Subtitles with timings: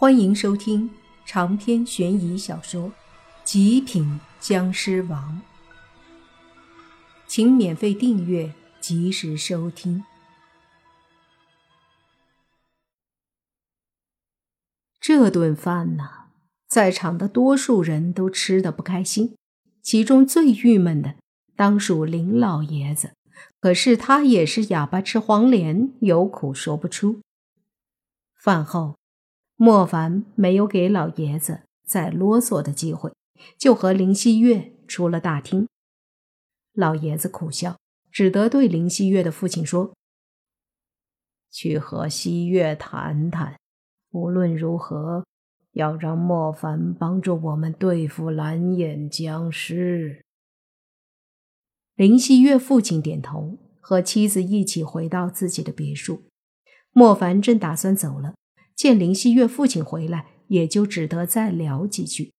[0.00, 0.88] 欢迎收听
[1.26, 2.84] 长篇悬疑小说
[3.42, 5.42] 《极品僵尸王》，
[7.26, 10.04] 请免费订阅，及时收听。
[15.00, 16.28] 这顿饭呢，
[16.68, 19.36] 在场的多数人都吃得不开心，
[19.82, 21.16] 其中最郁闷的
[21.56, 23.14] 当属林老爷子。
[23.58, 27.20] 可是他也是哑巴吃黄连，有苦说不出。
[28.36, 28.97] 饭后。
[29.60, 33.12] 莫凡没有给老爷子再啰嗦的机会，
[33.58, 35.66] 就和林希月出了大厅。
[36.72, 37.76] 老爷子苦笑，
[38.12, 39.92] 只得对林希月的父亲说
[41.50, 43.58] ：“去和希月谈谈，
[44.12, 45.26] 无论如何
[45.72, 50.24] 要让莫凡帮助我们对付蓝眼僵尸。”
[51.96, 56.22] 林希月父亲点头，和妻子一起回到自己的别墅。
[56.92, 58.34] 莫凡正打算走了。
[58.78, 62.32] 见林希月父亲回来，也就只得再聊几句。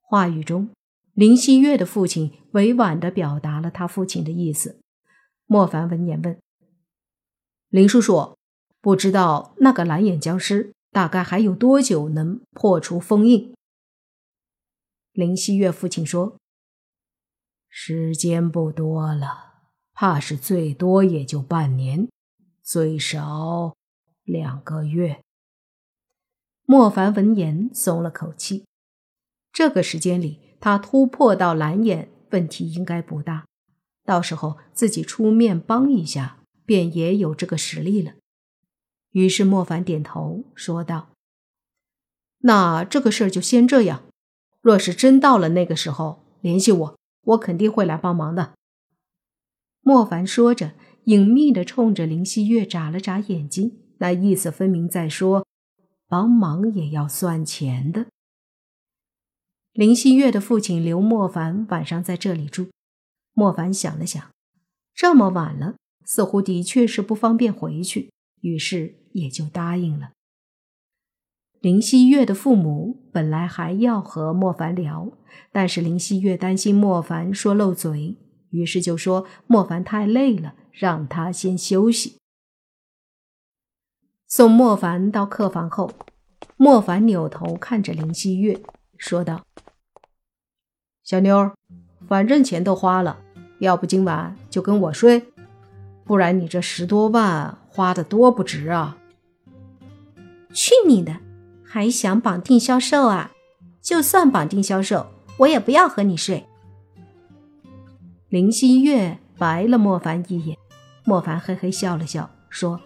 [0.00, 0.70] 话语中，
[1.12, 4.80] 林希月的父亲委婉地表达了他父亲的意思。
[5.46, 6.40] 莫凡闻言问
[7.68, 8.36] ：“林叔叔，
[8.80, 13.52] 不知道那个蓝眼僵尸大概还有多久能破除封印？”
[15.10, 16.38] 林希月父亲说
[17.68, 22.08] ：“时间不多了，怕是最多也就半年，
[22.62, 23.74] 最少
[24.22, 25.20] 两个月。”
[26.66, 28.64] 莫凡闻言松了口气，
[29.52, 33.44] 这个时间里他突破到蓝眼，问题应该不大。
[34.02, 38.14] 到时候自己出面帮一下，便也有这个实力了。
[39.10, 41.10] 于是莫凡点头说道
[42.40, 44.04] ：“那这个事儿就先这样。
[44.62, 48.54] 若是真到了那个时候，联系我，我肯定会来帮忙的。”
[49.82, 50.72] 莫凡说着，
[51.04, 55.46] 隐秘的冲着林希月眨了眨眼睛，那意思分明在说。
[56.14, 58.06] 帮忙也要算钱的。
[59.72, 62.68] 林希月的父亲刘莫凡晚上在这里住。
[63.32, 64.30] 莫凡想了想，
[64.94, 65.74] 这么晚了，
[66.04, 68.12] 似乎的确是不方便回去，
[68.42, 70.12] 于是也就答应了。
[71.58, 75.18] 林希月的父母本来还要和莫凡聊，
[75.50, 78.16] 但是林希月担心莫凡说漏嘴，
[78.50, 82.18] 于是就说莫凡太累了，让他先休息。
[84.26, 85.92] 送莫凡到客房后，
[86.56, 88.60] 莫凡扭头看着林希月，
[88.96, 89.44] 说道
[91.02, 91.52] ：“小妞，
[92.06, 93.18] 反正钱都花了，
[93.58, 95.24] 要不今晚就跟我睡，
[96.04, 98.98] 不然你这十多万花的多不值啊！”
[100.54, 101.16] 去你的，
[101.64, 103.32] 还想绑定销售啊？
[103.82, 106.46] 就算绑定销售，我也不要和你睡。
[108.28, 110.56] 林希月白了莫凡一眼，
[111.04, 112.80] 莫凡嘿嘿笑了笑，说。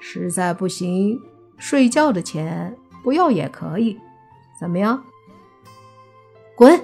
[0.00, 1.20] 实在不行，
[1.58, 3.98] 睡觉的钱不要也可以，
[4.58, 5.02] 怎么样？
[6.54, 6.80] 滚！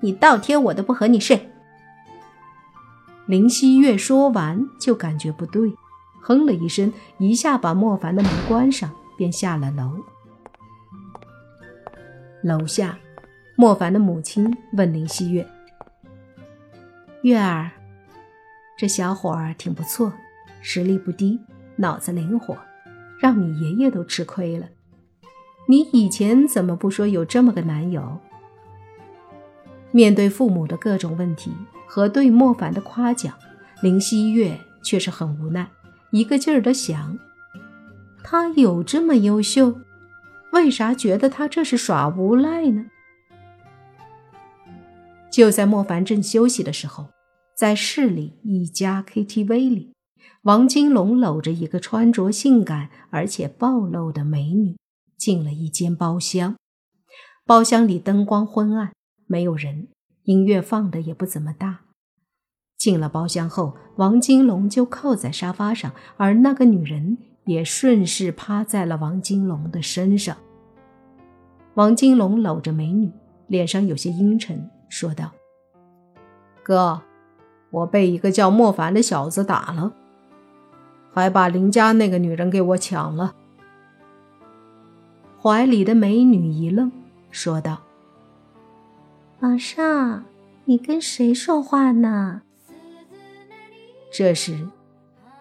[0.00, 1.48] 你倒贴我都不和你睡。
[3.26, 5.74] 林希月说完就感觉不对，
[6.20, 10.04] 哼了一声，一下把莫凡的门关上，便下了楼。
[12.42, 12.98] 楼下，
[13.56, 15.48] 莫凡的母亲问林希月
[17.22, 17.70] ：“月儿，
[18.76, 20.12] 这小伙儿挺不错，
[20.60, 21.40] 实力不低。”
[21.76, 22.58] 脑子灵活，
[23.22, 24.68] 让你爷爷都吃亏了。
[25.68, 28.18] 你以前怎么不说有这么个男友？
[29.92, 31.52] 面对父母的各种问题
[31.86, 33.32] 和对莫凡的夸奖，
[33.80, 35.70] 林希月却是很无奈，
[36.10, 37.16] 一个劲儿的想：
[38.24, 39.78] 他有这么优秀，
[40.50, 42.86] 为啥觉得他这是耍无赖呢？
[45.30, 47.10] 就在莫凡正休息的时候，
[47.56, 49.92] 在市里一家 KTV 里。
[50.42, 54.76] 王金龙搂着一个穿着性感而且暴露的美女，
[55.16, 56.56] 进了一间包厢。
[57.46, 58.92] 包厢里灯光昏暗，
[59.26, 59.88] 没有人，
[60.24, 61.80] 音乐放的也不怎么大。
[62.76, 70.36] 进了包厢后，王金龙就靠在沙发上，而那个女人也顺势趴在了王金龙的身上。
[71.74, 73.12] 王金龙搂着美女，
[73.46, 75.30] 脸上有些阴沉，说道
[76.64, 77.02] ：“哥，
[77.70, 79.92] 我被一个叫莫凡的小子打了。”
[81.12, 83.34] 还把林家那个女人给我抢了。
[85.40, 86.90] 怀里的美女一愣，
[87.30, 87.78] 说道
[89.40, 90.24] ：“皇上，
[90.64, 92.42] 你跟谁说话呢？”
[94.12, 94.68] 这时，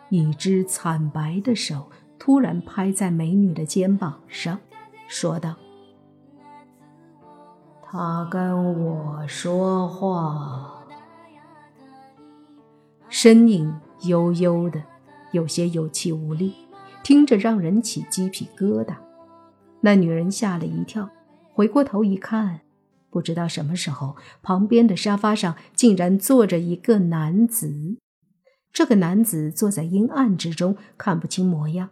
[0.10, 4.58] 一只惨白的手突然拍在美女的肩膀上，
[5.08, 5.56] 说道
[7.84, 10.84] ：“他跟我说话。”
[13.08, 14.82] 身影悠悠的。
[15.32, 16.54] 有些有气无力，
[17.04, 18.96] 听着让人起鸡皮疙瘩。
[19.82, 21.10] 那女人吓了一跳，
[21.54, 22.62] 回过头一看，
[23.10, 27.98] 不知道什么时候，旁边的沙发上竟然坐着一个男子。
[28.72, 31.90] 这个男子坐在阴暗之中，看不清模样，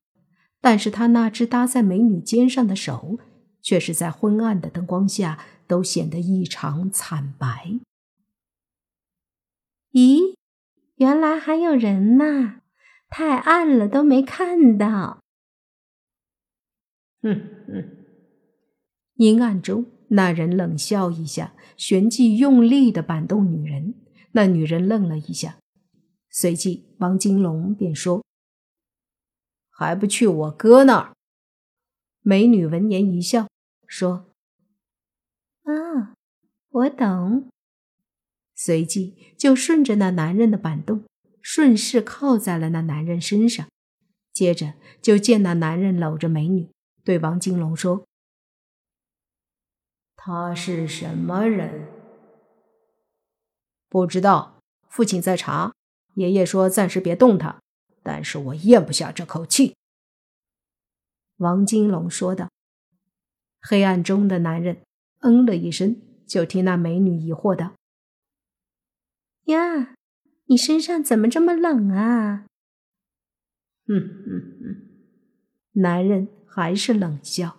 [0.61, 3.17] 但是他那只搭在美女肩上的手，
[3.61, 7.79] 却是在昏暗的灯光下都显得异常惨白。
[9.91, 10.35] 咦，
[10.95, 12.61] 原来还有人呐！
[13.09, 15.21] 太暗了，都没看到。
[17.21, 18.05] 嗯嗯，
[19.15, 23.95] 阴暗中，那人冷笑一下，旋即用力的扳动女人。
[24.31, 25.57] 那女人愣了一下，
[26.29, 28.23] 随即王金龙便说
[29.71, 31.15] ：“还不去我哥那儿？”
[32.21, 33.47] 美女闻言一笑，
[33.87, 34.31] 说
[35.65, 36.13] ：“啊，
[36.69, 37.49] 我懂。”
[38.55, 41.03] 随即就顺着那男人的板动，
[41.41, 43.67] 顺势靠在了那男人身上。
[44.33, 46.69] 接着就见那男人搂着美女，
[47.03, 48.05] 对王金龙说
[50.15, 51.87] ：“他是什么人？
[53.89, 54.61] 不知道。
[54.87, 55.73] 父亲在查，
[56.15, 57.61] 爷爷说暂时别动他，
[58.01, 59.75] 但是我咽不下这口气。”
[61.37, 62.49] 王金龙说道。
[63.61, 64.83] 黑暗中的男人
[65.19, 67.73] 嗯了一声，就听那美女疑惑道。
[69.45, 69.95] 呀，
[70.49, 72.47] 你身上怎么这么冷啊？
[73.85, 74.89] 嗯嗯嗯，
[75.73, 77.57] 男人还是冷笑，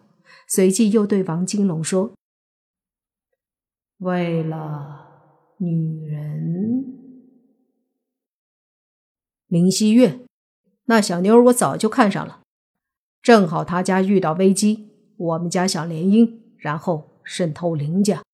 [0.48, 2.12] 随即又对王金龙说
[3.98, 6.98] ：“为了女人，
[9.46, 10.18] 林希月，
[10.86, 12.42] 那小妞我早就看上了，
[13.22, 18.24] 正好她家遇到危机，我们家想联姻，然后渗透林家，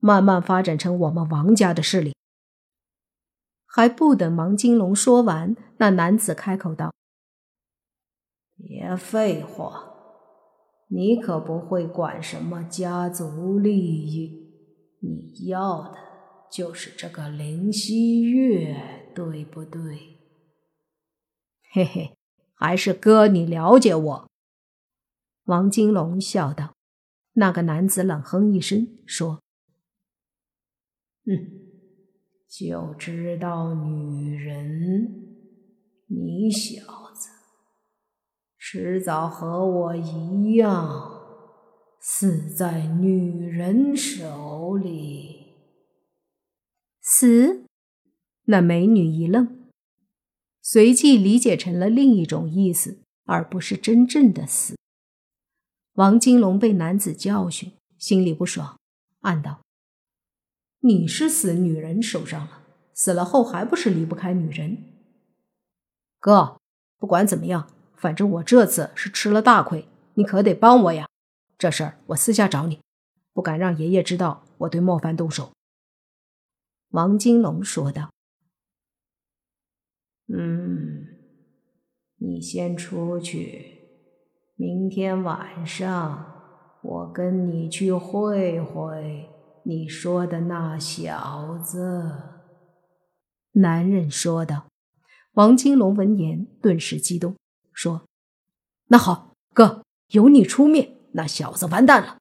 [0.00, 2.14] 慢慢发展成我们王家的势力。”
[3.72, 6.92] 还不等王金龙说完，那男子开口道
[8.58, 9.94] ：“别废话，
[10.88, 14.52] 你可不会管什么家族利益，
[14.98, 15.96] 你要的
[16.50, 20.18] 就是这个林希月，对不对？”
[21.70, 22.16] 嘿嘿，
[22.54, 24.30] 还是哥你了解我。”
[25.46, 26.72] 王金龙笑道。
[27.34, 29.40] 那个男子冷哼一声说
[31.24, 31.58] ：“嗯。”
[32.50, 35.36] 就知道女人，
[36.08, 36.82] 你小
[37.14, 37.28] 子
[38.58, 41.22] 迟早和我一样
[42.00, 45.46] 死在女人手里。
[47.00, 47.64] 死？
[48.46, 49.70] 那美女一愣，
[50.60, 54.76] 随即理解成了另一种意思，而不是真正的死。
[55.92, 58.76] 王金龙被男子教训，心里不爽，
[59.20, 59.60] 暗道。
[60.82, 62.62] 你是死女人手上了，
[62.94, 64.78] 死了后还不是离不开女人？
[66.18, 66.58] 哥，
[66.98, 71.06] 不管怎么样，反正我这次是吃了大亏，你可得帮我呀！
[71.58, 72.80] 这事儿我私下找你，
[73.34, 75.52] 不敢让爷爷知道我对莫凡动手。”
[76.92, 78.10] 王金龙说道。
[80.32, 81.06] “嗯，
[82.16, 83.80] 你先出去，
[84.56, 89.28] 明天晚上我跟你去会会。”
[89.64, 92.40] 你说的那小子，
[93.52, 94.66] 男人说道。
[95.34, 97.36] 王金龙闻言顿时激动，
[97.72, 98.04] 说
[98.88, 102.18] ：“那好，哥，由你出面，那小子完蛋了。”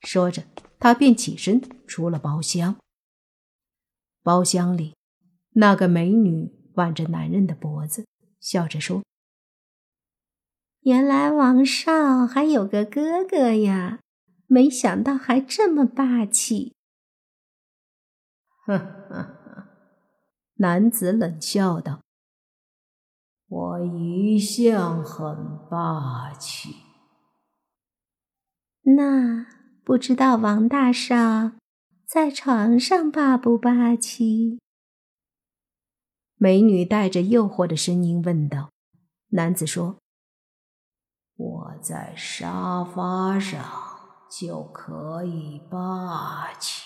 [0.00, 0.44] 说着，
[0.78, 2.76] 他便起身出了包厢。
[4.22, 4.94] 包厢里，
[5.54, 8.06] 那个美女挽着男人的脖子，
[8.38, 9.02] 笑着说
[10.82, 13.98] ：“原来王少还有个哥哥呀。”
[14.50, 16.74] 没想到还这么霸气！
[18.64, 19.68] 呵呵呵，
[20.54, 22.00] 男子冷笑道
[23.46, 26.76] ：“我一向很霸气。”
[28.96, 29.46] 那
[29.84, 31.52] 不知道王大少
[32.06, 34.58] 在床上霸不霸气？
[36.36, 38.70] 美女带着诱惑的声音问道。
[39.32, 39.98] 男子说
[41.36, 43.86] ：“我在沙发上。”
[44.30, 46.84] 就可以霸气。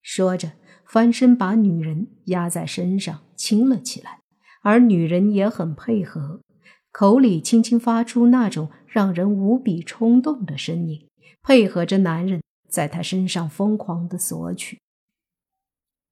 [0.00, 0.52] 说着，
[0.84, 4.20] 翻身把女人压在身上亲了起来，
[4.62, 6.42] 而女人也很配合，
[6.90, 11.08] 口里轻轻发出那种让人无比冲动的声音，
[11.42, 14.78] 配合着男人在她身上疯狂的索取。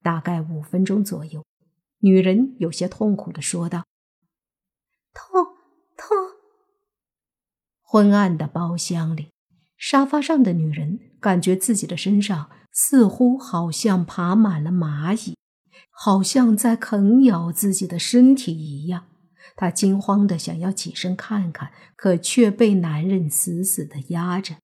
[0.02, 1.44] 大概五分钟左右，
[1.98, 3.84] 女人有些痛苦的说道
[5.12, 5.44] ：“痛，
[5.98, 6.16] 痛。”
[7.92, 9.32] 昏暗的包厢里，
[9.76, 15.36] 沙发上的女人感觉自己的身上似乎好像爬满了蚂蚁，
[15.90, 19.06] 好像在啃咬自己的身体一样。
[19.56, 24.54] 她惊慌的想要起身看看，可却被男人死死的压着。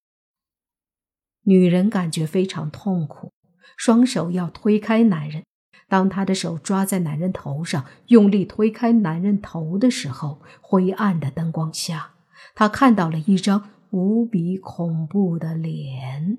[1.42, 3.32] 女人感觉非常痛苦，
[3.76, 5.42] 双手要推开男人。
[5.88, 12.12] 当她的手抓在男人头上，用力推开男人头的时候，灰暗的灯光下，
[12.54, 16.38] 她看到了一张无比恐怖的脸。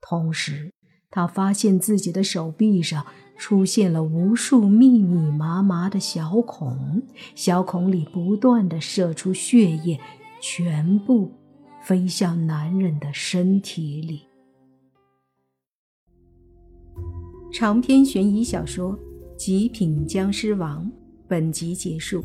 [0.00, 0.72] 同时，
[1.10, 7.02] 她发现自己的手臂上出现了无数密密麻麻的小孔，
[7.34, 10.00] 小孔里不断的射出血液，
[10.40, 11.32] 全部。
[11.86, 14.22] 飞向男人的身体里。
[17.52, 18.96] 长篇悬疑小说
[19.36, 20.86] 《极品僵尸王》
[21.28, 22.24] 本集结束，